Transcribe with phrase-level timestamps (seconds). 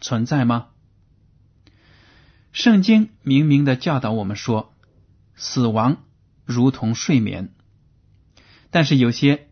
[0.00, 0.68] 存在吗？
[2.52, 4.74] 圣经明明的教导我们说，
[5.36, 5.98] 死亡
[6.44, 7.54] 如同睡眠。
[8.70, 9.48] 但是有些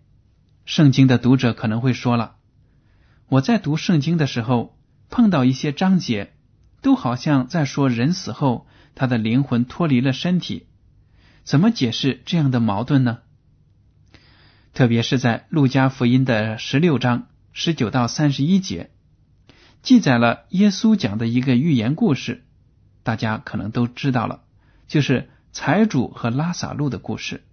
[0.64, 2.36] 圣经的读者可能会说了，
[3.28, 4.76] 我在读圣经的时候
[5.10, 6.32] 碰到一些章节，
[6.82, 10.66] 都好像在说人死后他的灵魂脱离了身体，
[11.44, 13.18] 怎么解释这样的矛盾呢？
[14.72, 18.90] 特别是在路加福音的十六章十九到三十一节，
[19.82, 22.44] 记载了耶稣讲的一个寓言故事，
[23.02, 24.42] 大家可能都知道了，
[24.86, 27.44] 就是财主和拉萨路的故事。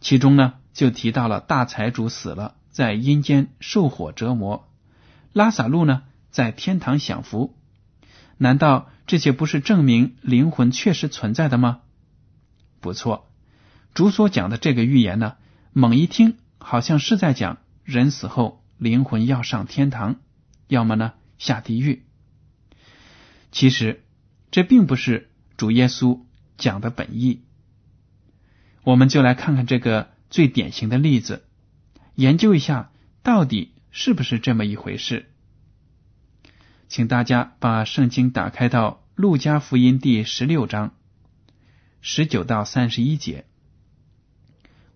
[0.00, 4.68] 其中呢，就提到了大财主死了，在阴间受火折磨；
[5.32, 7.56] 拉萨路呢，在天堂享福。
[8.36, 11.80] 难道这些不是证明灵魂确实存在的吗？
[12.80, 13.30] 不错，
[13.94, 15.36] 主所讲的这个寓言呢。
[15.72, 20.16] 猛一听，好像是在讲人死后灵魂要上天堂，
[20.68, 22.04] 要么呢下地狱。
[23.52, 24.04] 其实
[24.50, 26.20] 这并不是主耶稣
[26.56, 27.44] 讲的本意。
[28.82, 31.44] 我们就来看看这个最典型的例子，
[32.14, 32.90] 研究一下
[33.22, 35.30] 到底是不是这么一回事。
[36.88, 40.94] 请大家把圣经打开到路加福音第十六章
[42.00, 43.46] 十九到三十一节。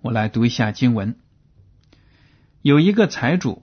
[0.01, 1.19] 我来读一下经文。
[2.61, 3.63] 有一个财主，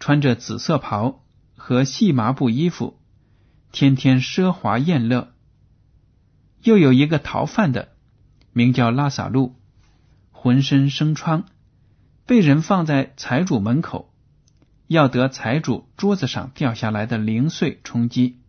[0.00, 1.21] 穿着紫色袍
[1.64, 2.98] 和细麻布衣服，
[3.70, 5.32] 天天奢华宴乐。
[6.64, 7.92] 又有一个逃犯的，
[8.52, 9.54] 名叫拉萨路，
[10.32, 11.44] 浑身生疮，
[12.26, 14.12] 被人放在财主门口，
[14.88, 18.40] 要得财主桌子上掉下来的零碎充饥，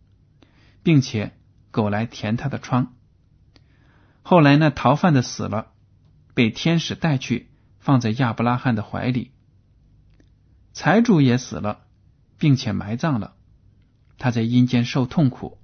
[0.82, 1.36] 并且
[1.70, 2.94] 狗来填他的疮。
[4.22, 5.68] 后来那逃犯的死了。
[6.34, 7.48] 被天使带去，
[7.78, 9.30] 放在亚伯拉罕的怀里。
[10.72, 11.84] 财主也死了，
[12.38, 13.34] 并且埋葬了。
[14.18, 15.58] 他在阴间受痛苦，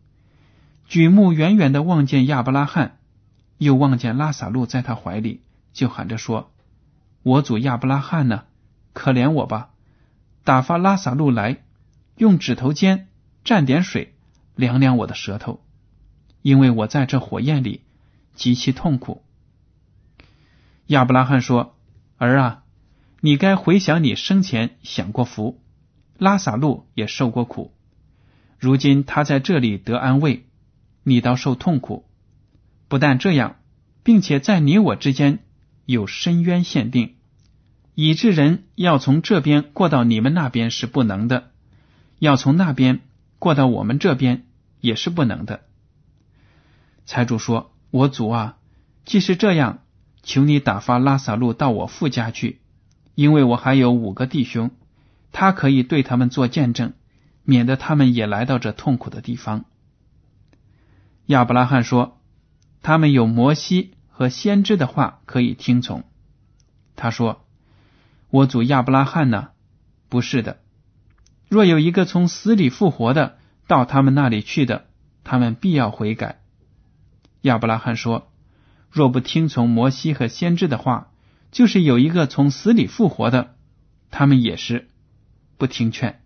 [0.87, 2.99] 举目远远的望见亚伯拉罕，
[3.59, 5.43] 又望见拉萨路在他怀里，
[5.73, 6.53] 就喊着说
[7.23, 8.45] ：“我主亚伯拉罕呢？
[8.93, 9.71] 可怜我吧！
[10.43, 11.63] 打发拉萨路来，
[12.17, 13.09] 用指头尖
[13.45, 14.15] 蘸点水，
[14.57, 15.63] 凉凉我的舌头，
[16.43, 17.83] 因为我在这火焰里
[18.35, 19.23] 极其痛苦。”
[20.89, 21.77] 亚伯拉罕说
[22.19, 22.65] ：“儿啊，
[23.21, 25.61] 你该回想你生前享过福，
[26.21, 27.73] 拉萨路也受过苦，
[28.59, 30.45] 如今他在这里得安慰，
[31.03, 32.05] 你倒受痛苦。
[32.87, 33.57] 不但这样，
[34.05, 35.39] 并且在你我之间
[35.87, 37.17] 有深渊限定，
[37.95, 41.51] 以致人要从这边过到你们那边是不能的，
[42.19, 43.01] 要从那边
[43.39, 44.47] 过到我们这边
[44.81, 45.63] 也是不能的。”
[47.07, 48.59] 财主说：“我主啊，
[49.05, 49.79] 既是这样。”
[50.23, 52.61] 求你打发拉萨路到我父家去，
[53.15, 54.71] 因为我还有五个弟兄，
[55.33, 56.93] 他可以对他们做见证，
[57.45, 59.65] 免得他们也来到这痛苦的地方。
[61.27, 62.21] 亚伯拉罕说
[62.83, 66.05] ：“他们有摩西和先知的话可以听从。”
[66.97, 67.45] 他说
[68.31, 69.51] ：“我主亚伯拉罕呢？
[70.09, 70.61] 不是的。
[71.49, 74.87] 若有一个从死里复活的到他们那里去的，
[75.25, 76.41] 他们必要悔改。”
[77.43, 78.27] 亚伯拉罕说。
[78.93, 81.13] 若不听从摩西和先知的话，
[81.53, 83.55] 就是有一个从死里复活的，
[84.11, 84.89] 他们也是
[85.61, 86.23] 不听劝。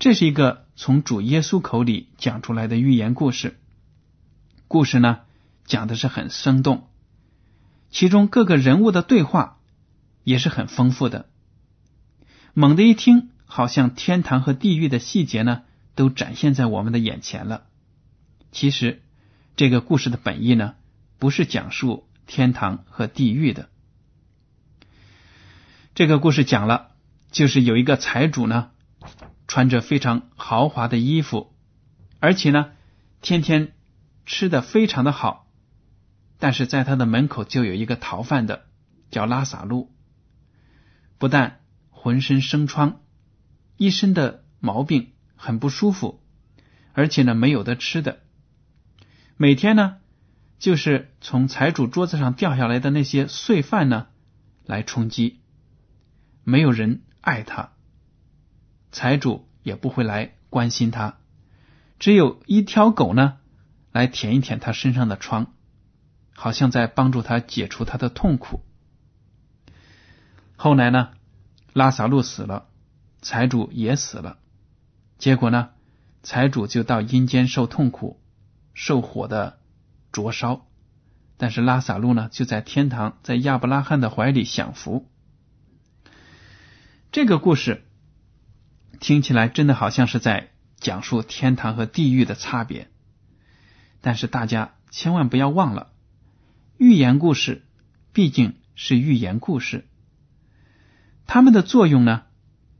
[0.00, 3.60] 这是一个从主耶稣口里讲出来的寓言故事。
[4.66, 5.20] 故事呢，
[5.64, 6.88] 讲的是很生动，
[7.92, 9.60] 其中各个人物的对话
[10.24, 11.30] 也是很丰富的。
[12.52, 15.62] 猛地一听，好像天堂和地狱的细节呢，
[15.94, 17.68] 都展现在我们的眼前了。
[18.50, 19.02] 其实，
[19.54, 20.74] 这个故事的本意呢，
[21.20, 23.68] 不是讲述天堂和地狱的。
[25.94, 26.88] 这个故事讲了，
[27.30, 28.70] 就是有一个财主呢。
[29.46, 31.52] 穿着非常豪华的衣服，
[32.20, 32.70] 而且呢，
[33.20, 33.72] 天天
[34.24, 35.50] 吃的非常的好，
[36.38, 38.66] 但是在他的门口就有一个逃犯的，
[39.10, 39.90] 叫拉萨路，
[41.18, 43.00] 不但浑身生疮，
[43.76, 46.22] 一身的毛病很不舒服，
[46.92, 48.20] 而且呢没有的吃的，
[49.36, 49.96] 每天呢
[50.60, 54.06] 就是从财主桌子上掉下来的那些碎饭呢
[54.64, 55.40] 来充饥，
[56.44, 57.72] 没有人爱他。
[58.92, 61.18] 财主也不会来关心他，
[61.98, 63.38] 只有一条狗呢，
[63.92, 65.52] 来舔一舔他身上的疮，
[66.34, 68.62] 好像在帮助他解除他的痛苦。
[70.56, 71.10] 后来呢，
[71.72, 72.66] 拉萨路死了，
[73.22, 74.38] 财主也死了，
[75.18, 75.70] 结果呢，
[76.22, 78.20] 财主就到阴间受痛苦，
[78.74, 79.60] 受火的
[80.10, 80.66] 灼烧，
[81.36, 85.08] 但是拉萨路呢，就在天堂，在亚伯拉罕的怀里享福。
[87.12, 87.82] 这个故事。
[89.00, 92.88] 听起来真的好像是在讲述天堂和地狱的差别，
[94.00, 95.90] 但是大家千万不要忘了，
[96.76, 97.64] 寓言故事
[98.12, 99.88] 毕竟是寓言故事，
[101.26, 102.22] 它们的作用呢，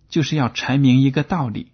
[0.08, 1.72] 就是要阐明一个道理，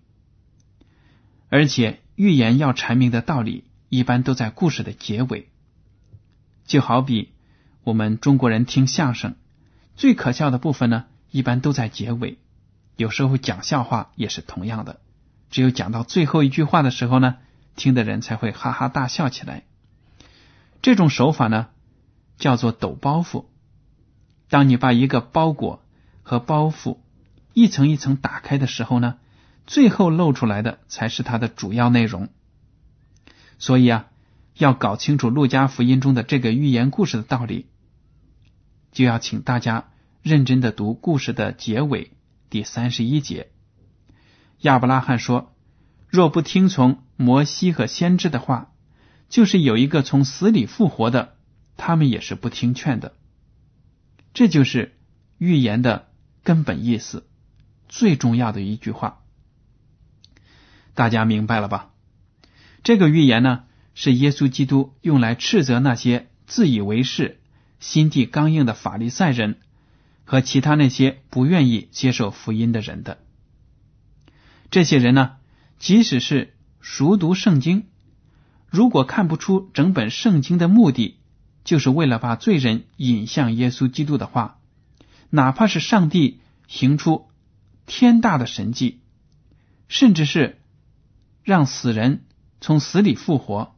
[1.50, 5.50] 而且寓言要阐明的道理一般都在故事的结尾，
[6.64, 7.34] 就好比
[7.82, 9.34] 我们中国人听相声，
[9.94, 12.38] 最可笑的部分呢，一般都在结尾。
[12.96, 15.00] 有时候讲笑话也是同样的，
[15.50, 17.36] 只有讲到最后一句话的时候呢，
[17.76, 19.64] 听的人才会哈哈大笑起来。
[20.80, 21.68] 这种手法呢，
[22.38, 23.44] 叫做抖包袱。
[24.48, 25.82] 当你把一个包裹
[26.22, 26.98] 和包袱
[27.52, 29.18] 一层一层打开的时候呢，
[29.66, 32.28] 最后露出来的才是它的主要内容。
[33.58, 34.06] 所以啊，
[34.54, 37.66] 要搞清楚路加福音中的这个寓言故事的道理，
[38.92, 39.88] 就要请大家
[40.22, 42.15] 认真的读故事的结尾。
[42.48, 43.50] 第三十一节，
[44.60, 45.54] 亚伯拉罕说
[46.08, 48.72] ：“若不听从摩西和先知的话，
[49.28, 51.36] 就是有一个从死里复活的，
[51.76, 53.14] 他们也是不听劝的。”
[54.32, 54.96] 这就是
[55.38, 56.08] 预言的
[56.44, 57.26] 根本意思，
[57.88, 59.22] 最重要的一句话。
[60.94, 61.90] 大家明白了吧？
[62.82, 63.64] 这个预言呢，
[63.94, 67.40] 是耶稣基督用来斥责那些自以为是、
[67.80, 69.58] 心地刚硬的法利赛人。
[70.26, 73.18] 和其他那些不愿意接受福音的人的
[74.72, 75.36] 这些人呢，
[75.78, 77.86] 即使是熟读圣经，
[78.68, 81.20] 如果看不出整本圣经的目的
[81.62, 84.58] 就是为了把罪人引向耶稣基督的话，
[85.30, 87.28] 哪怕是上帝行出
[87.86, 89.00] 天大的神迹，
[89.86, 90.60] 甚至是
[91.44, 92.24] 让死人
[92.60, 93.76] 从死里复活，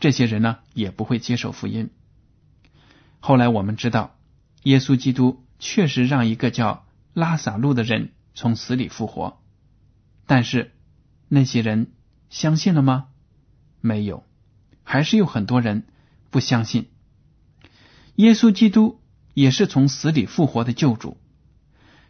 [0.00, 1.90] 这些人呢也不会接受福音。
[3.20, 4.15] 后来我们知道。
[4.66, 9.40] 耶稣基督确实让一个叫拉萨路的人从死里复活，
[10.26, 10.72] 但是
[11.28, 11.92] 那些人
[12.30, 13.06] 相信了吗？
[13.80, 14.24] 没有，
[14.82, 15.86] 还是有很多人
[16.30, 16.88] 不相信。
[18.16, 19.00] 耶稣基督
[19.34, 21.16] 也是从死里复活的救主，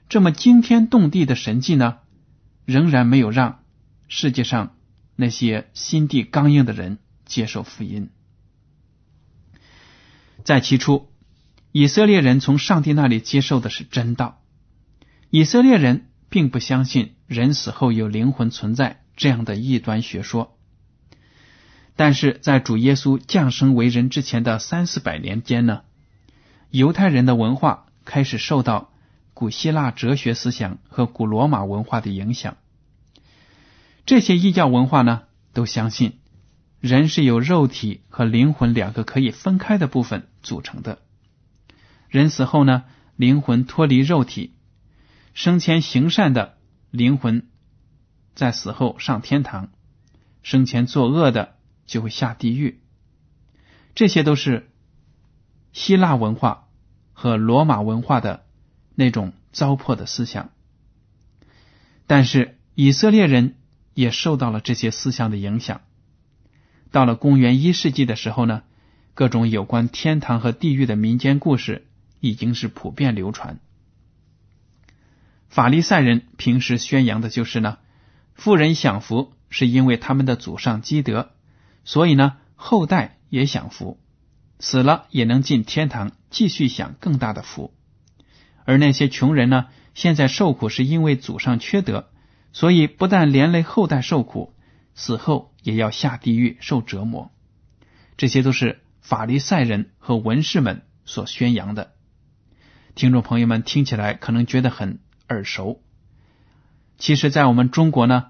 [0.08, 1.98] 这么惊天动地的神迹呢，
[2.64, 3.64] 仍然没有让
[4.08, 4.75] 世界上
[5.14, 6.96] 那些心地刚硬的人
[7.26, 8.08] 接受福音。
[10.42, 11.10] 在起初。
[11.78, 14.40] 以色列人从上帝那里接受的是真道，
[15.28, 20.56] 以色列人并不相信人死后有灵魂存在这样的异端学说。
[21.95, 25.83] 但是在主耶稣降生为人之前的三四百年间呢，
[26.71, 28.90] 犹太人的文化开始受到
[29.35, 32.56] 古希腊哲学思想和古罗马文化的影响。
[34.06, 36.21] 这些异教文化呢，都相信
[36.80, 41.00] 人是由肉体和灵魂两个可以分开的部分组成的。
[42.08, 42.84] 人死后呢，
[43.16, 44.54] 灵魂脱离肉体，
[45.34, 46.56] 生前行善的
[46.90, 47.48] 灵魂
[48.34, 49.70] 在死后上天堂，
[50.42, 52.80] 生前作恶的就会下地狱。
[53.94, 54.70] 这些都是
[55.72, 56.68] 希腊文化
[57.12, 58.44] 和罗马文化的
[58.94, 60.50] 那种糟粕的思想。
[62.06, 63.56] 但是以色列人
[63.94, 65.80] 也受到了这些思想的影响。
[66.92, 68.62] 到了公元一世纪的时候呢，
[69.14, 71.86] 各种有关天堂和地狱的民间故事。
[72.20, 73.58] 已经是普遍流传。
[75.49, 77.78] 法利赛人平时宣扬的就是呢，
[78.35, 81.30] 富人享福是因为他们的祖上积德，
[81.85, 83.99] 所以呢后代也享福，
[84.58, 87.73] 死了也能进天堂继续享更大的福。
[88.64, 92.11] 而那些穷人呢，现在受苦是因为祖上缺德，
[92.52, 94.52] 所以不但连累后代受苦，
[94.94, 97.30] 死后也要下地狱受折磨。
[98.16, 101.92] 这些都是法利赛人和文士们所宣扬的。
[102.96, 105.82] 听众朋友们听起来可能觉得很耳熟，
[106.96, 108.28] 其实，在我们中国呢，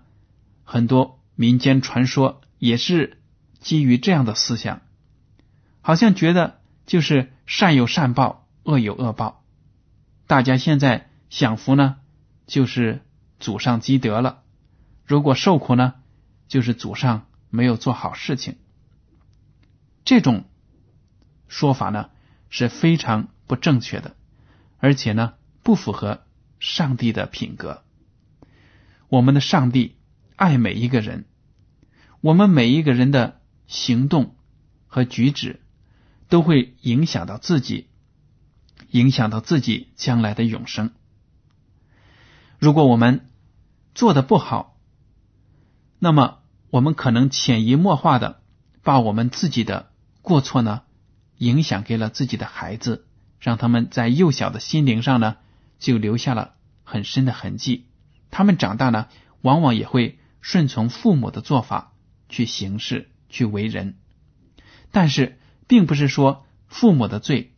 [0.64, 3.22] 很多民间传说也是
[3.60, 4.82] 基于这样的思想，
[5.82, 9.44] 好像觉得就是善有善报，恶有恶报。
[10.26, 11.98] 大家现在享福呢，
[12.48, 13.02] 就是
[13.38, 14.42] 祖上积德了；
[15.04, 15.94] 如果受苦呢，
[16.48, 18.56] 就是祖上没有做好事情。
[20.04, 20.44] 这种
[21.46, 22.10] 说法呢
[22.50, 24.16] 是非常不正确的，
[24.78, 26.24] 而且呢不符合
[26.58, 27.82] 上帝的品格。
[29.08, 29.96] 我们的上帝
[30.36, 31.26] 爱每一个人，
[32.20, 34.36] 我们每一个人的行动
[34.86, 35.60] 和举止
[36.28, 37.88] 都会影响到自己。
[38.90, 40.92] 影响到自己将来的永生。
[42.58, 43.28] 如果我们
[43.94, 44.78] 做的不好，
[45.98, 46.38] 那么
[46.70, 48.42] 我们可能潜移默化的
[48.82, 49.90] 把我们自己的
[50.22, 50.82] 过错呢
[51.36, 53.06] 影响给了自己的孩子，
[53.40, 55.36] 让他们在幼小的心灵上呢
[55.78, 57.86] 就留下了很深的痕迹。
[58.30, 59.08] 他们长大呢，
[59.40, 61.92] 往往也会顺从父母的做法
[62.28, 63.96] 去行事、去为人。
[64.90, 67.52] 但是，并不是说父母的罪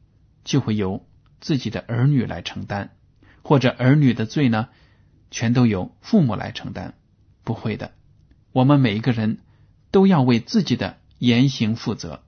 [0.45, 1.07] 就会由。
[1.41, 2.91] 自己的儿女来承担，
[3.43, 4.71] 或者儿女的罪呢，
[5.31, 6.95] 全都由父母来承担？
[7.45, 7.93] 不会的，
[8.51, 9.39] 我们每一个人
[9.93, 12.25] 都要为自己的言行负责。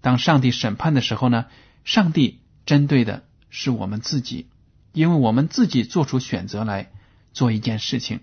[0.00, 1.46] 当上帝审判的时候呢，
[1.82, 4.46] 上帝针对的是我们自己，
[4.92, 6.92] 因为我们自己做出选择来
[7.32, 8.20] 做一件事情，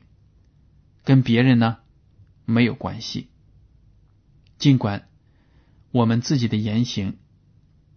[1.03, 1.77] 跟别人呢
[2.45, 3.29] 没有关系。
[4.59, 5.07] 尽管
[5.89, 7.17] 我们自己的言行。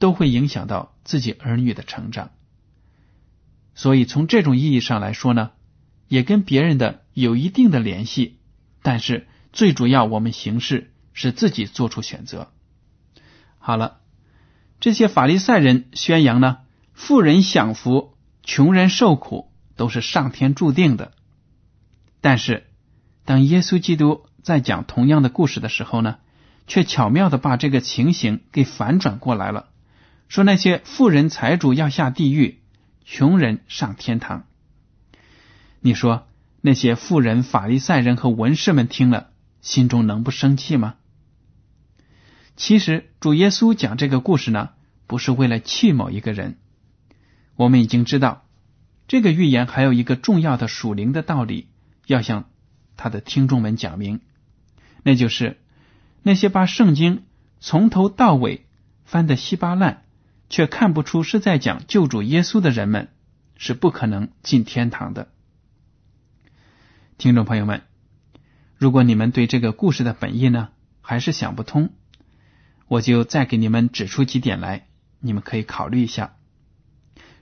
[0.00, 2.30] 都会影响到自己儿女的成长，
[3.74, 5.50] 所以从这种意义上来说呢，
[6.06, 8.38] 也跟别人的有一定的联系。
[8.80, 12.52] 但是最主要，我们行事是自己做出选择。
[13.58, 13.98] 好了，
[14.80, 16.58] 这些法利赛人宣扬呢，
[16.94, 21.12] 富人享福，穷人受苦，都是上天注定的。
[22.20, 22.66] 但是，
[23.24, 26.18] 当耶稣基督在讲同样的故事的时候呢，
[26.66, 29.68] 却巧妙的把这个情形给反转过来了。
[30.28, 32.60] 说那些富人财主要下地狱，
[33.04, 34.44] 穷人上天堂。
[35.80, 36.26] 你说
[36.60, 39.30] 那些富人、法利赛人和文士们听了，
[39.60, 40.94] 心中能不生气吗？
[42.58, 44.70] 其实主耶稣讲这个故事呢，
[45.06, 46.58] 不是为了气某一个人。
[47.54, 48.44] 我们已经知道，
[49.06, 51.68] 这个预言还有一个重要的属灵的道理，
[52.06, 52.50] 要向
[52.96, 54.20] 他的听众们讲明，
[55.04, 55.60] 那就是
[56.22, 57.22] 那些把圣经
[57.60, 58.66] 从头到尾
[59.04, 60.04] 翻得稀巴烂。
[60.50, 63.08] 却看不出是在讲救主耶稣的人们
[63.58, 65.28] 是不可能进天堂的。
[67.18, 67.82] 听众朋友们，
[68.78, 70.70] 如果你们对这个故事的本意呢
[71.02, 71.90] 还是想不通，
[72.88, 74.88] 我就再给你们指出几点来，
[75.20, 76.36] 你们可以考虑一下。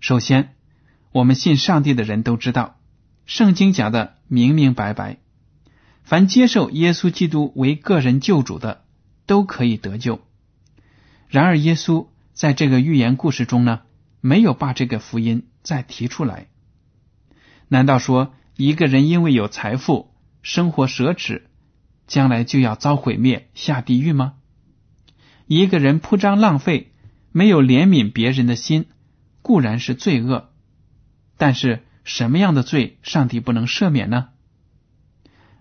[0.00, 0.54] 首先，
[1.12, 2.78] 我们信上帝的人都知道，
[3.24, 5.18] 圣经讲的明明白白，
[6.02, 8.84] 凡接受耶稣基督为个人救主的，
[9.24, 10.20] 都可以得救。
[11.28, 12.08] 然而，耶稣。
[12.36, 13.80] 在这个寓言故事中呢，
[14.20, 16.48] 没有把这个福音再提出来。
[17.68, 20.12] 难道说一个人因为有财富、
[20.42, 21.44] 生活奢侈，
[22.06, 24.34] 将来就要遭毁灭、下地狱吗？
[25.46, 26.92] 一个人铺张浪费、
[27.30, 28.86] 没有怜悯别人的心，
[29.42, 30.50] 固然是罪恶，
[31.36, 34.30] 但是什么样的罪，上帝不能赦免呢？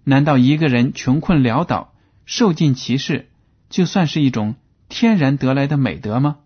[0.04, 1.94] 难道一个人穷困潦倒、
[2.26, 3.30] 受尽歧视，
[3.70, 4.56] 就算是一种
[4.90, 6.38] 天然得来的美德吗？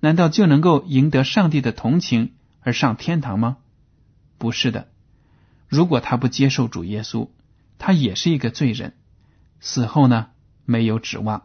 [0.00, 3.58] 难道就能够赢得上帝的同情而上天堂吗？
[4.36, 4.88] 不是的。
[5.68, 7.30] 如果他不接受主耶稣，
[7.78, 8.94] 他也是一个罪人，
[9.60, 10.28] 死后呢
[10.66, 11.44] 没有指望。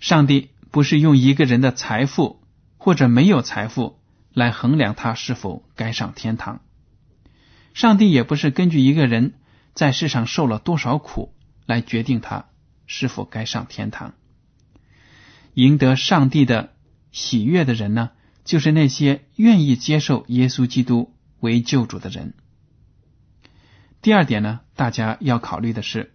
[0.00, 2.42] 上帝不是用一个人的财富
[2.76, 3.98] 或者没有财富
[4.32, 6.60] 来衡量他是否该上天堂。
[7.74, 9.34] 上帝也不是根据一个人
[9.74, 11.34] 在世上受了多少苦
[11.66, 12.46] 来决定他
[12.86, 14.14] 是否该上天堂。
[15.54, 16.74] 赢得上帝的
[17.12, 18.10] 喜悦的人呢，
[18.44, 22.34] 就是那些愿意接受耶稣基督为救主的人。
[24.02, 26.14] 第二点呢，大家要考虑的是，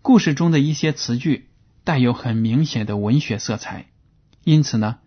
[0.00, 1.47] 故事中的一些词句
[1.88, 3.86] 带有很明显的文学色彩，
[4.44, 4.98] 因此呢，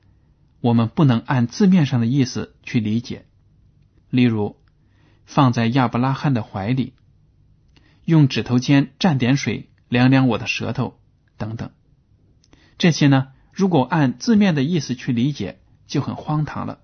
[0.61, 3.27] 我们不能按字面上的意思去理解。
[4.09, 4.57] 例如，
[5.23, 6.95] 放在亚伯拉罕的怀里，
[8.03, 10.99] 用指头尖蘸点水凉凉我的舌头
[11.37, 11.69] 等等。
[12.79, 16.79] 这些呢，如果按字面的意思去理解，就很荒唐了。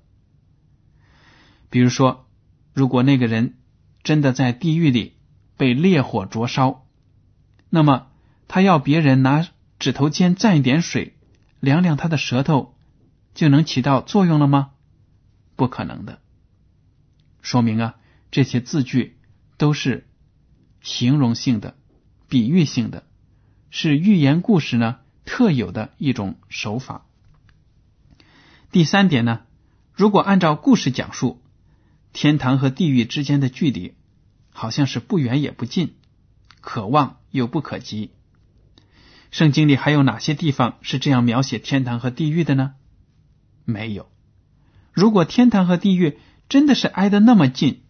[1.71, 2.27] 比如说，
[2.71, 3.57] 如果那个人
[4.03, 5.15] 真的在地狱里
[5.57, 6.85] 被烈火灼烧，
[7.71, 8.11] 那么
[8.47, 9.47] 他要别人拿
[9.79, 11.15] 指头尖蘸一点水
[11.59, 12.75] 量量他的舌头，
[13.33, 14.71] 就能起到作用了吗？
[15.55, 16.19] 不可能的。
[17.41, 17.95] 说明啊，
[18.31, 19.17] 这些字句
[19.57, 20.07] 都是
[20.81, 21.75] 形容性的、
[22.27, 23.05] 比喻性的，
[23.69, 27.05] 是寓言故事呢特有的一种手法。
[28.71, 29.41] 第三点呢，
[29.93, 31.41] 如果按照故事讲述，
[32.13, 33.93] 天堂和地狱之间的距离
[34.51, 35.95] 好像是不远也不近，
[36.61, 38.11] 可望又不可及。
[39.31, 42.75] 圣经里还有哪些地方是这样描写天堂和地狱的呢？
[43.65, 44.09] 没有。
[44.93, 46.17] 如果天堂和地狱
[46.49, 47.81] 真的是挨得那么近，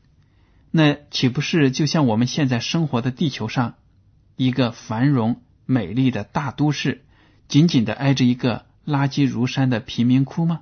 [0.72, 3.76] 那岂不是就像我们现在生活的地球上
[4.36, 7.06] 一个繁荣美丽的大都市，
[7.48, 10.62] 紧紧的挨着一个垃圾如山的贫民窟吗？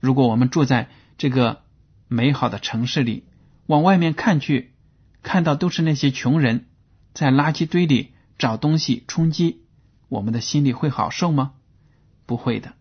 [0.00, 0.88] 如果我们住在
[1.18, 1.62] 这个
[2.06, 3.24] 美好的城市里，
[3.66, 4.72] 往外面看去，
[5.22, 6.66] 看到都是那些穷人
[7.12, 9.62] 在垃圾堆里找东西充饥，
[10.08, 11.54] 我们的心里会好受吗？
[12.24, 12.74] 不会的。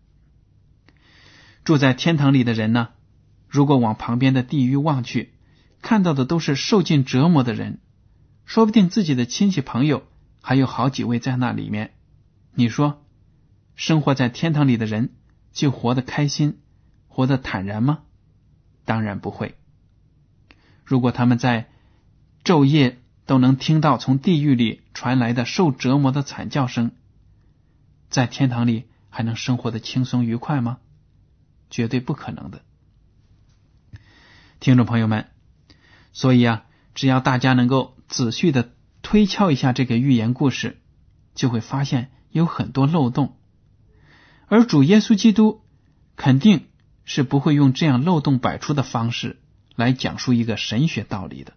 [1.64, 2.90] 住在天堂里的人呢？
[3.50, 5.34] 如果往旁边的地狱望去，
[5.82, 7.80] 看到的都是受尽折磨的人，
[8.46, 10.04] 说不定自己的亲戚朋友
[10.42, 11.94] 还有好几位在那里面。
[12.54, 13.04] 你说，
[13.76, 15.16] 生活在天堂里的人
[15.52, 16.60] 就活得开心？
[17.08, 18.04] 活得坦然吗？
[18.86, 19.56] 当然不会。
[20.86, 21.70] 如果他们在
[22.44, 26.92] 昼夜都能听到从地狱里传来的受折磨的惨叫声，
[28.10, 30.80] 在天堂里还能生活的轻松愉快吗？
[31.70, 32.62] 绝对不可能的。
[34.60, 35.28] 听众朋友们，
[36.12, 36.64] 所以啊，
[36.96, 38.72] 只要大家能够仔细的
[39.04, 40.82] 推敲一下这个寓言故事，
[41.36, 43.38] 就会发现有很多漏洞，
[44.48, 45.62] 而主耶稣基督
[46.16, 46.66] 肯定。
[47.10, 49.40] 是不会用这样漏洞百出的方式
[49.78, 51.54] 来讲述一个神学道理的。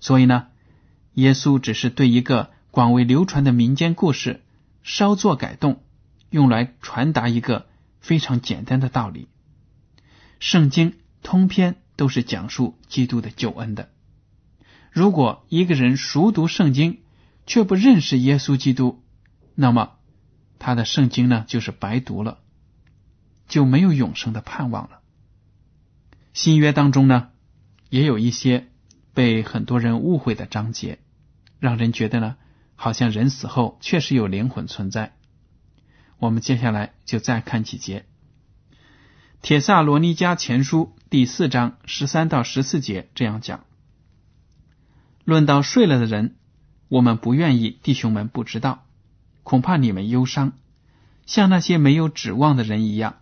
[0.00, 0.46] 所以呢，
[1.16, 4.42] 耶稣只是对一个广为流传的民间故事
[4.82, 5.82] 稍作改动，
[6.30, 7.66] 用来传达一个
[8.00, 9.28] 非常简单的道理。
[10.40, 13.88] 圣经通篇都是讲述基督的救恩的。
[14.92, 16.98] 如果一个人熟读圣经
[17.46, 19.02] 却不认识耶稣基督，
[19.54, 19.92] 那么
[20.58, 22.38] 他的圣经呢就是白读了。
[23.48, 24.98] 就没有永生的盼望了。
[26.32, 27.28] 新约当中呢，
[27.90, 28.66] 也有一些
[29.14, 30.98] 被很多人误会的章节，
[31.58, 32.36] 让人觉得呢，
[32.74, 35.14] 好像人死后确实有灵魂存在。
[36.18, 38.00] 我们接下来就再看几节
[39.42, 43.64] 《铁萨罗尼迦前书》第四章十三到十四节，这样讲：
[45.24, 46.36] 论到睡了的人，
[46.88, 48.86] 我们不愿意弟兄们不知道，
[49.42, 50.52] 恐怕你们忧伤，
[51.26, 53.16] 像那些没有指望的人一样。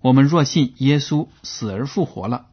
[0.00, 2.48] 我们若信耶稣死而复活了，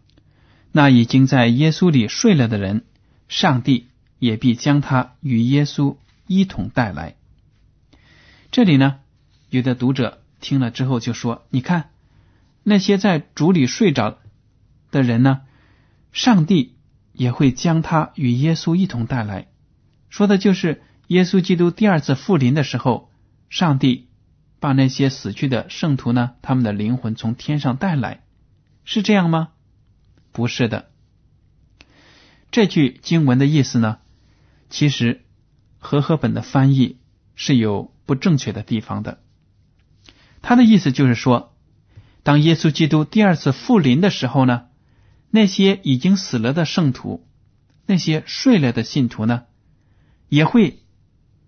[0.71, 2.85] 那已经在耶稣里睡了的人，
[3.27, 3.87] 上帝
[4.19, 5.97] 也必将他与耶稣
[6.27, 7.15] 一同带来。
[8.51, 8.99] 这里呢，
[9.49, 11.89] 有的读者听了之后就说：“你看，
[12.63, 14.19] 那些在主里睡着
[14.91, 15.41] 的人呢，
[16.11, 16.75] 上帝
[17.11, 19.47] 也会将他与耶稣一同带来。”
[20.09, 23.09] 说的就是耶稣基督第二次复临的时候，
[23.49, 24.07] 上帝。
[24.59, 28.23] 把那些死去的圣徒呢，他们的灵魂从天上带来，
[28.85, 29.49] 是这样吗？
[30.31, 30.89] 不是的。
[32.49, 33.97] 这句经文的意思呢，
[34.73, 35.23] 其实
[35.77, 36.97] 和合本的翻译
[37.35, 39.21] 是有不正确的地方的。
[40.41, 41.55] 他的意思就是说，
[42.23, 44.65] 当耶稣基督第二次复临的时候呢，
[45.29, 47.23] 那些已经死了的圣徒，
[47.85, 49.43] 那些睡了的信徒呢，
[50.27, 50.79] 也会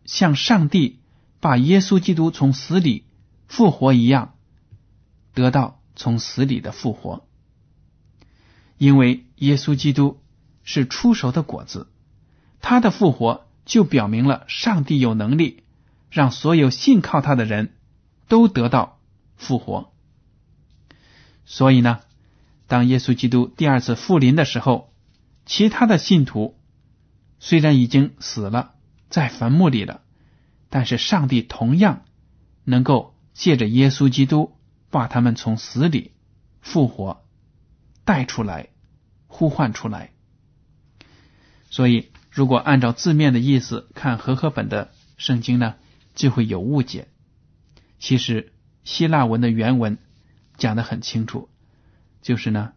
[0.06, 1.00] 像上帝
[1.40, 3.06] 把耶稣基督从死里。
[3.48, 4.36] 复活一样，
[5.34, 7.28] 得到从死里的复活，
[8.78, 10.22] 因为耶稣基督
[10.64, 11.88] 是出熟的果子，
[12.66, 15.64] 他的复活就表明了上帝有能力
[16.10, 17.76] 让所有信靠他的人
[18.28, 19.00] 都得到
[19.38, 19.94] 复活。
[21.46, 22.00] 所以呢，
[22.66, 24.92] 当耶稣基督第二次复临的时候，
[25.46, 26.58] 其他的信徒
[27.40, 28.74] 虽然已经死了，
[29.10, 30.02] 在坟墓里了，
[30.72, 32.02] 但是上帝同样
[32.64, 33.14] 能够。
[33.36, 34.56] 借着耶稣基督
[34.90, 36.14] 把他们从死里
[36.62, 37.26] 复活
[38.06, 38.70] 带出来，
[39.28, 40.12] 呼唤出来。
[41.70, 45.76] 所以，如果按照字面的意思看和合本的圣经呢，
[46.16, 47.08] 就会有误解。
[47.98, 48.52] 其实
[48.84, 49.98] 希腊文的原文
[50.58, 51.48] 讲的很清楚，
[52.22, 52.74] 就是呢，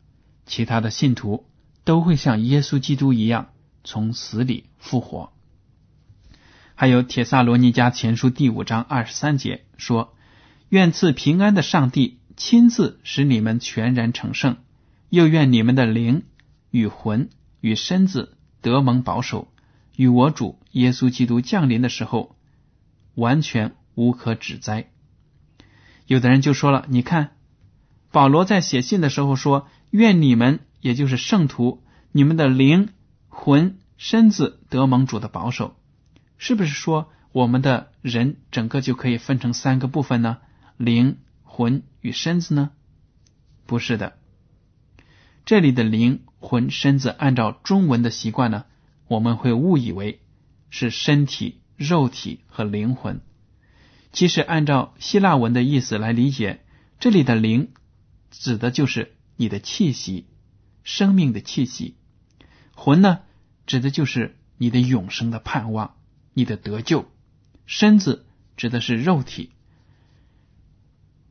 [0.46, 1.44] 其他的信徒
[1.82, 3.48] 都会像耶稣基督一样
[3.82, 5.32] 从死里复活。
[6.76, 10.14] 还有《铁萨罗尼迦前书》第五章二十三节说
[10.70, 14.58] ：“愿赐平安的上帝亲自使你们全然成圣，
[15.08, 16.22] 又愿你们的灵
[16.70, 17.28] 与魂
[17.60, 19.48] 与身子得蒙保守，
[19.96, 22.36] 与我主耶稣基督降临的时候
[23.14, 24.90] 完全无可指摘。”
[26.06, 27.36] 有的人就说了：“你看，
[28.10, 32.90] 保罗在写信的时候说，愿你们也就是圣徒，你们的灵
[33.28, 35.76] 魂身子得蒙主的保守。”
[36.38, 40.38] 是不是说我们的人整个就可以分成三个部分呢？
[40.76, 42.70] 灵、魂与身子呢？
[43.66, 44.17] 不是的，
[45.48, 48.66] 这里的灵魂身子，按照中文的习惯呢，
[49.06, 50.20] 我们会误以为
[50.68, 53.22] 是身体、肉体和灵魂。
[54.12, 56.60] 其实按照希腊文的意思来理解，
[57.00, 57.70] 这里的灵
[58.30, 60.26] 指的就是你的气息，
[60.84, 61.94] 生命的气息；
[62.74, 63.20] 魂呢，
[63.64, 65.94] 指的就是你的永生的盼望。
[66.34, 67.06] 你的得救，
[67.64, 68.26] 身子
[68.58, 69.48] 指的是肉体，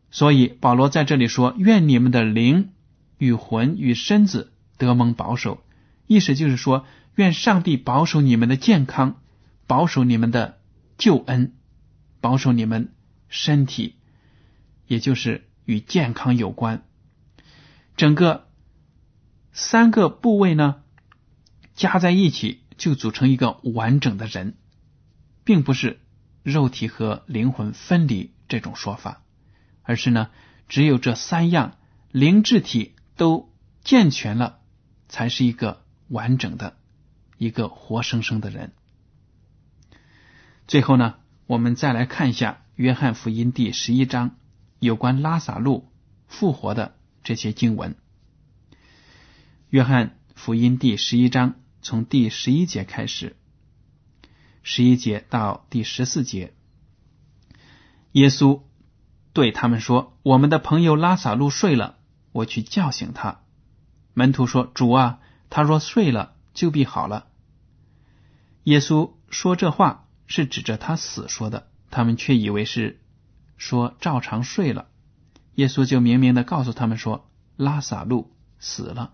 [0.10, 2.72] 所以保罗在这里说：“愿你们的灵
[3.18, 5.64] 与魂与身子得蒙保守。”
[6.08, 9.22] 意思就是说，愿上帝保守你们的健康，
[9.68, 10.60] 保守你们的
[10.98, 11.54] 救恩，
[12.22, 12.94] 保守你们
[13.30, 13.96] 身体，
[14.88, 16.84] 也就是与健康有关。
[17.96, 18.48] 整个
[19.52, 20.82] 三个部位呢，
[21.76, 24.56] 加在一起就组成一个完整的人。
[25.48, 26.02] 并不是
[26.44, 29.22] 肉体和灵魂分离这种说法，
[29.82, 30.30] 而是呢，
[30.68, 31.78] 只有这三样
[32.12, 33.52] 灵智体都
[33.84, 34.60] 健全了，
[35.10, 36.78] 才是一个完整的、
[37.38, 38.74] 一个活生生的人。
[40.68, 41.16] 最后呢，
[41.48, 44.38] 我们再来看一下《约翰福音》第十一章
[44.80, 45.90] 有关拉萨路
[46.28, 47.96] 复活的这些经文。
[49.70, 53.36] 《约翰福音》第十一章从第十一节开始。
[54.62, 56.54] 十一节到第十四节，
[58.12, 58.62] 耶稣
[59.32, 61.98] 对他们说：“我们的朋友拉萨路睡了，
[62.38, 63.42] 我去叫醒他。”
[64.14, 65.20] 门徒说：“主啊，
[65.50, 67.28] 他若睡了，就必好了。”
[68.64, 73.00] 耶稣说这话是指着他死说的，他们却以为是
[73.58, 74.88] 说照常睡了。
[75.56, 79.14] 耶稣就明明的告诉他们说：“拉萨路死了。”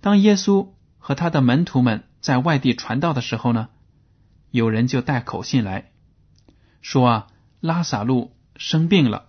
[0.00, 3.68] 当耶稣和他的门徒们在外地传道的时候呢？
[4.50, 5.92] 有人就带口信来
[6.80, 7.26] 说啊，
[7.60, 9.27] 拉萨路生病了。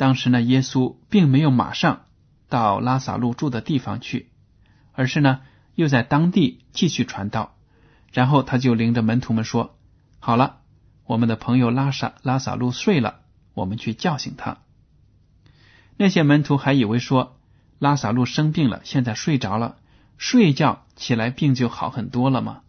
[0.00, 2.06] 当时呢，耶稣并没有马上
[2.48, 4.30] 到拉萨路住的地方去，
[4.94, 5.42] 而是呢
[5.74, 7.54] 又在当地继续传道。
[8.10, 9.76] 然后他就领着门徒们说
[10.18, 10.60] ：“好了，
[11.04, 13.20] 我们的朋友拉萨拉萨路睡了，
[13.52, 14.62] 我们去叫醒他。”
[15.98, 17.38] 那些门徒还以为说
[17.78, 19.76] 拉萨路生病了，现在睡着了，
[20.16, 22.62] 睡一觉起来病就好很多了吗？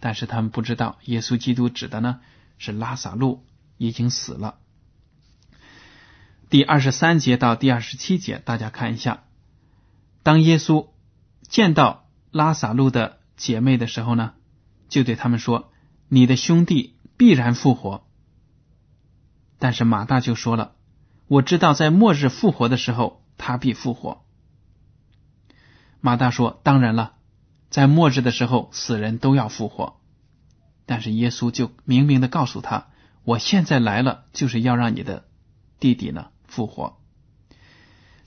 [0.00, 2.20] 但是他们不知道，耶稣基督指的呢
[2.56, 3.44] 是拉萨路
[3.76, 4.54] 已经死了。
[6.54, 9.24] 第二十三节到第二十七节，大家看一下。
[10.22, 10.90] 当耶稣
[11.48, 14.34] 见到拉萨路的姐妹的时候呢，
[14.88, 15.72] 就对他们说
[16.06, 18.06] ：“你的兄弟必然复活。”
[19.58, 20.76] 但是马大就说了
[21.26, 24.24] ：“我知道在末日复活的时候，他必复活。”
[26.00, 27.14] 马大说：“当然了。”
[27.68, 29.96] 在末日的时候，死人都要复活，
[30.86, 32.86] 但是耶稣就明明的告诉他
[33.26, 35.26] ：“我现在来了，就是要让你的
[35.80, 36.96] 弟弟呢复活。”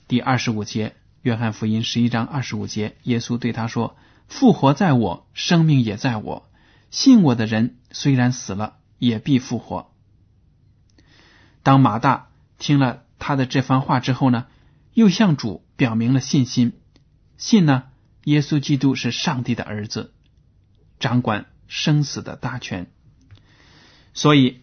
[0.06, 3.96] 第二十五节，约翰福音十一章二十五节，耶稣对他说
[4.28, 6.50] ：“复活在我，生命也在我。
[6.90, 9.90] 信我的人虽然死了，也必复活。”
[11.62, 14.46] 当马大听了他的这番话之后呢，
[14.94, 16.72] 又向主表明了信心，
[17.36, 17.84] 信呢。
[18.24, 20.12] 耶稣基督是上帝的儿子，
[21.00, 22.90] 掌管生死的大权。
[24.12, 24.60] 所以，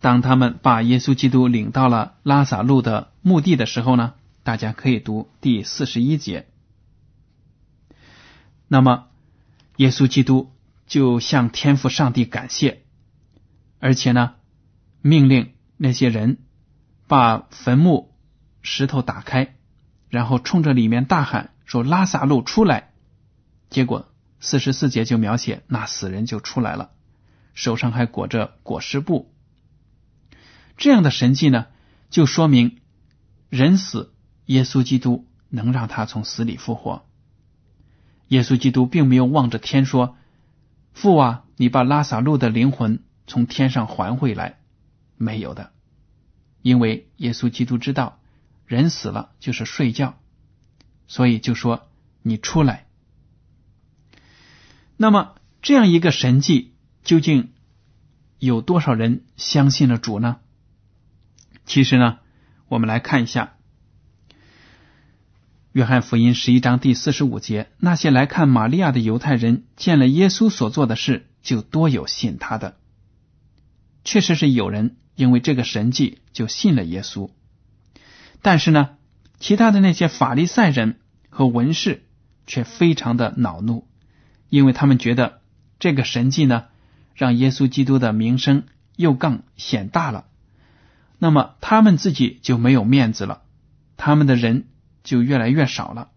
[0.00, 6.46] 当他们把耶稣基督领到了拉萨路的墓地的时候呢，大家可以读第四十一节。
[8.66, 9.08] 那么，
[9.76, 10.50] 耶稣基督
[10.86, 12.82] 就向天父上帝感谢，
[13.78, 14.36] 而且呢，
[15.02, 16.38] 命令那些人
[17.06, 18.14] 把坟墓
[18.62, 19.56] 石头打开，
[20.08, 21.50] 然后冲着里面大喊。
[21.66, 22.90] 说拉萨路出来，
[23.68, 24.08] 结果
[24.40, 26.90] 四十四节就描写那死人就出来了，
[27.54, 29.32] 手上还裹着裹尸布。
[30.80, 31.66] 这样的神迹呢，
[32.08, 32.78] 就说明
[33.50, 34.14] 人死，
[34.46, 37.04] 耶稣基督能让他从死里复活。
[38.28, 40.16] 耶稣基督并没有望着天说
[40.94, 44.58] ：“父啊，你把拉萨路的灵魂从天上还回来。”
[45.18, 45.70] 没有的，
[46.62, 48.18] 因为耶稣基督知道
[48.64, 50.18] 人死了就是睡觉。
[51.08, 51.90] 所以就说
[52.22, 52.86] 你出来。
[54.96, 56.72] 那么这样一个神迹，
[57.04, 57.52] 究竟
[58.38, 60.38] 有多少人相信了主呢？
[61.70, 62.18] 其实呢，
[62.66, 63.52] 我们来看一下
[65.70, 72.74] 《约翰福音》十一章第四十五节：那些来看玛利亚的犹太人，见了耶稣所做的事，就多有信他的。
[74.02, 77.30] 确实是有人因为这个神迹就信了耶稣，
[78.42, 78.96] 但是呢，
[79.38, 82.02] 其他的那些法利赛人和文士
[82.48, 83.86] 却非常的恼怒，
[84.48, 85.40] 因为他们觉得
[85.78, 86.64] 这个神迹呢，
[87.14, 88.64] 让耶稣基督的名声
[88.96, 90.24] 又更显大了。
[91.22, 93.42] 那么他们自己就没有面子了，
[93.98, 94.68] 他们的人
[95.04, 96.08] 就越来越少了，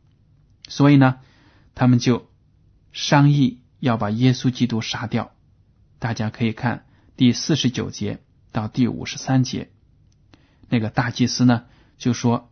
[0.70, 1.18] 所以呢，
[1.76, 2.30] 他们就
[2.94, 5.32] 商议要把耶稣基督杀掉。
[6.00, 6.86] 大家可以看
[7.18, 8.22] 第四十九节
[8.54, 9.72] 到第五十三节，
[10.70, 11.66] 那个大祭司呢
[11.98, 12.50] 就说：“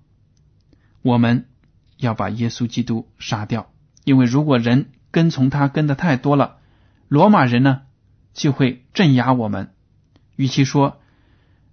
[1.01, 1.47] 我们
[1.95, 3.71] 要把耶稣基督杀掉，
[4.03, 6.57] 因为如果人跟从他跟的太多了，
[7.07, 7.83] 罗马人呢
[8.33, 9.73] 就会镇压我们。
[10.35, 10.97] 与其说。”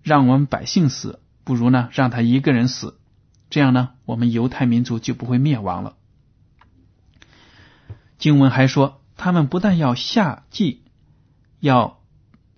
[0.03, 2.99] 让我们百姓死，不如呢让他一个人死，
[3.51, 5.97] 这样呢，我们犹太民族就不会灭亡了。
[8.19, 10.83] 经文还说，他们不但要下祭，
[11.61, 12.03] 要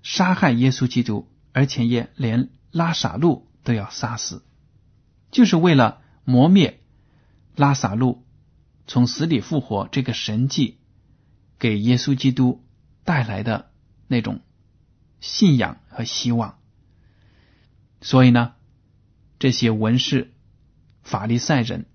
[0.03, 4.43] 杀害耶稣基督，而且也连拉萨路都要杀死，
[5.31, 6.81] 就是为了磨灭
[7.57, 8.25] 拉萨路
[8.87, 10.79] 从死里复活这个神迹
[11.59, 12.65] 给耶稣基督
[13.05, 13.71] 带来的
[14.07, 14.41] 那种
[15.21, 16.60] 信仰和希望。
[18.01, 18.53] 所以呢，
[19.39, 20.33] 这些文士、
[21.03, 21.87] 法利赛人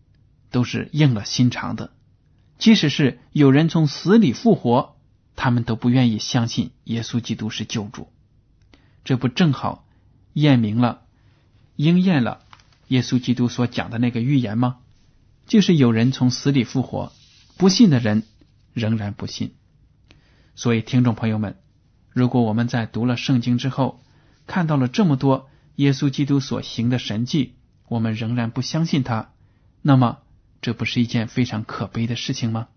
[0.51, 1.91] 都是硬了心肠的。
[2.57, 4.95] 即使是有人从死里复活，
[5.35, 8.07] 他们都不愿意相信耶稣基督是救主。
[9.03, 9.85] 这不正好
[10.33, 11.01] 验明了、
[11.75, 12.43] 应验了
[12.87, 14.77] 耶稣基督所讲的那个预言吗？
[15.47, 17.11] 就是有人从死里复活，
[17.57, 18.23] 不信的人
[18.73, 19.53] 仍然不信。
[20.55, 21.57] 所以，听众朋友们，
[22.11, 24.01] 如果我们在读了圣经之后，
[24.47, 27.55] 看到了这么多，耶稣基督所行的神迹，
[27.88, 29.31] 我们仍然不相信他，
[29.81, 30.19] 那么
[30.61, 32.67] 这不是一件非常可悲的事情吗？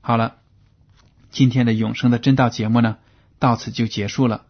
[0.00, 0.36] 好了，
[1.30, 2.98] 今天的永生的真道节目呢，
[3.38, 4.46] 到此就结束了。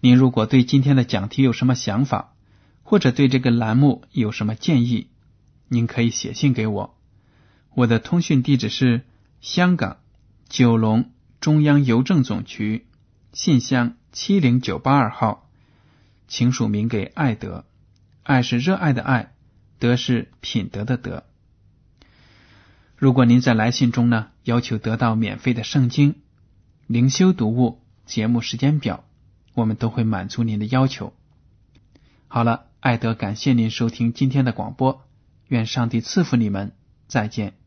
[0.00, 2.34] 您如果对今天的讲题有什么想法，
[2.82, 5.08] 或者对这个栏目有什么建议，
[5.68, 6.98] 您可以写信给我。
[7.74, 9.06] 我的通讯地址是
[9.40, 9.98] 香港
[10.48, 11.10] 九龙
[11.40, 12.86] 中央邮政总局
[13.32, 15.48] 信箱七零九八二号。
[16.32, 17.66] 请署名给爱德，
[18.22, 19.34] 爱是热爱的爱，
[19.78, 21.24] 德是品德的德。
[22.96, 26.14] 如果您在来信中呢要求得到免费的圣经、
[26.86, 29.04] 灵修读物、节目时间表，
[29.52, 31.12] 我们都会满足您的要求。
[32.28, 35.02] 好了，爱德感谢您收听今天的广播，
[35.48, 36.72] 愿上帝赐福你们，
[37.08, 37.61] 再见。